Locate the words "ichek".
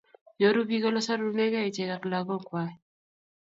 1.69-1.91